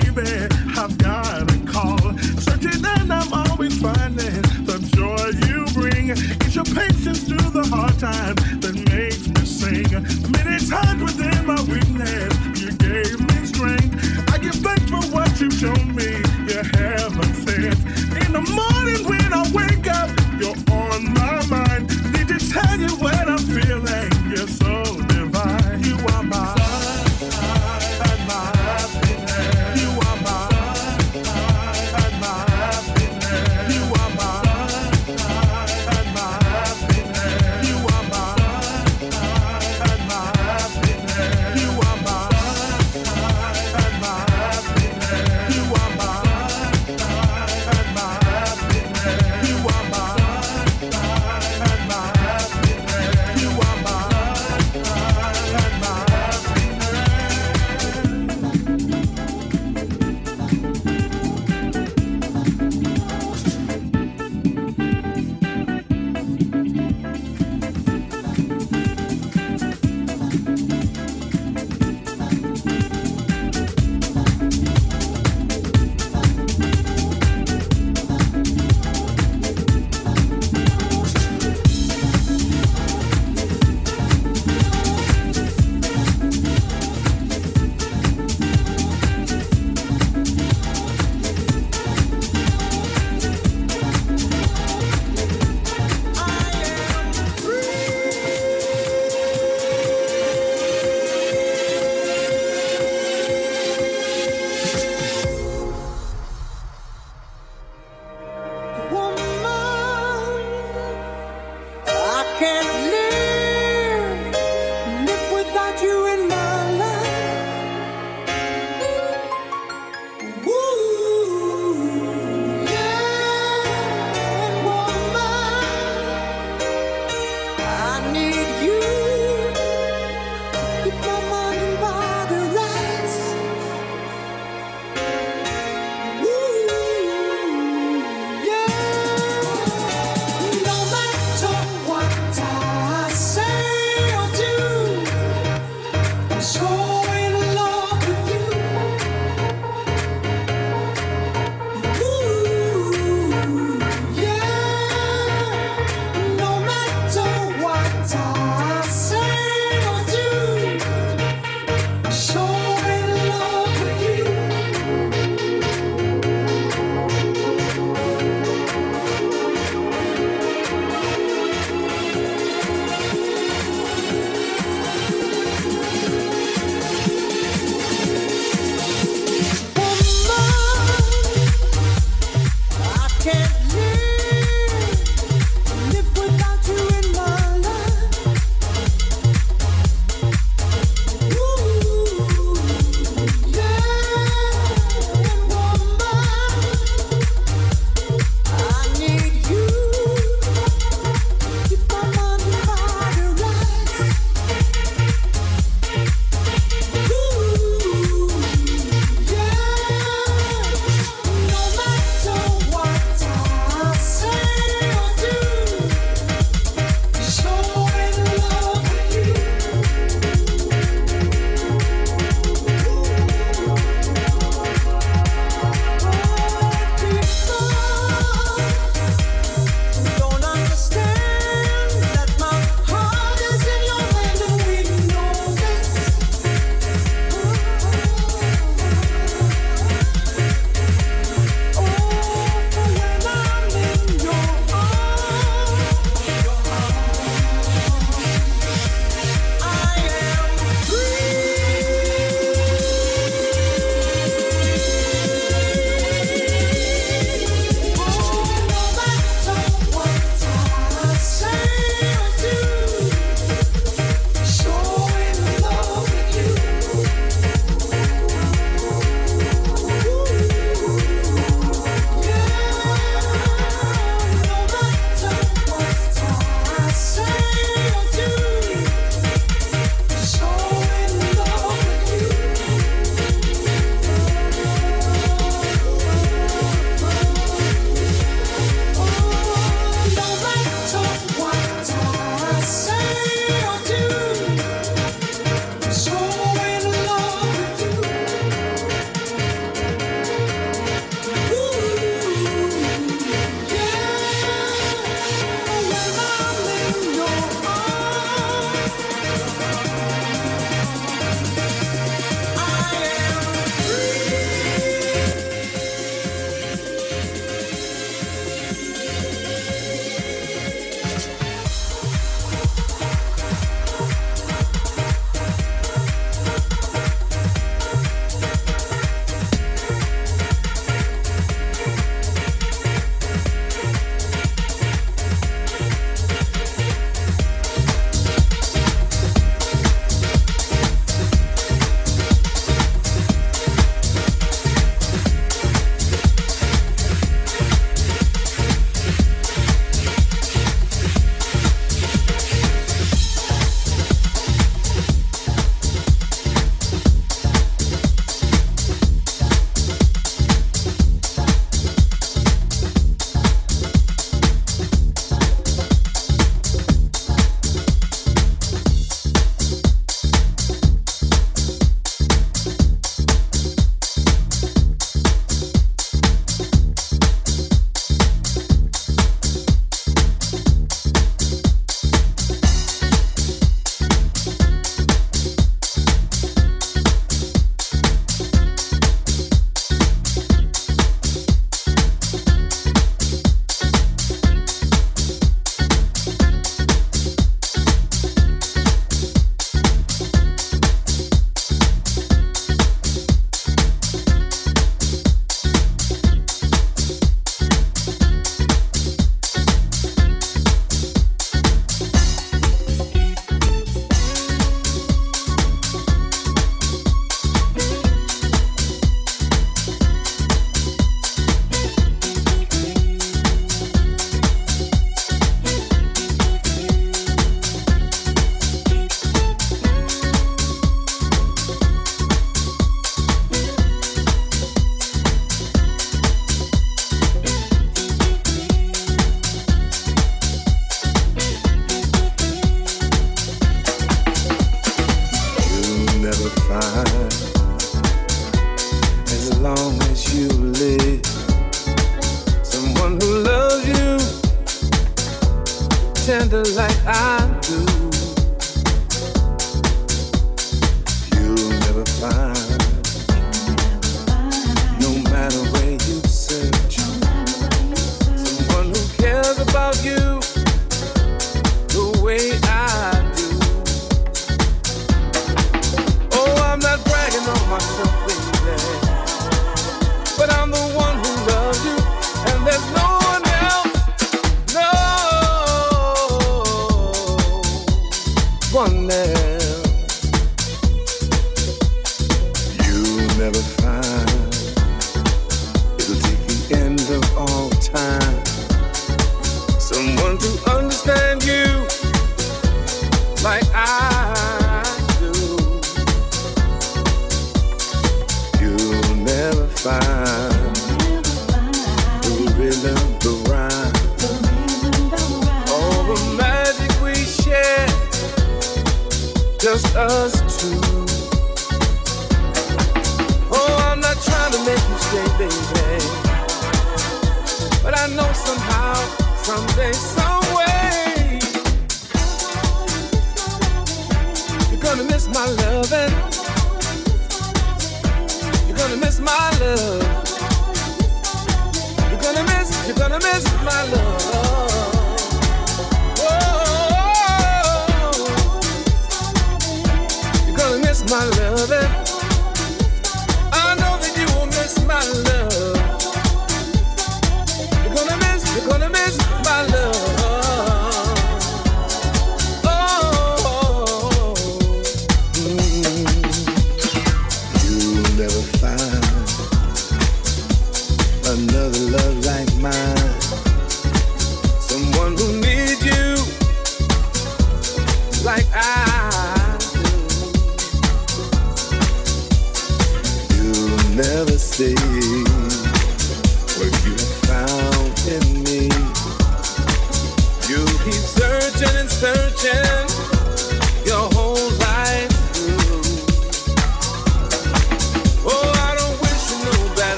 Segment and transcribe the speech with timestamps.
[0.00, 0.46] baby.
[0.76, 2.18] I've got a call.
[2.38, 6.10] Searching and I'm always finding the joy you bring.
[6.10, 8.65] It's your patience through the hard times.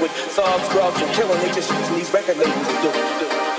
[0.00, 1.38] with thugs, drugs, and killing.
[1.40, 2.92] They just using these record labels to do.
[2.92, 3.49] do.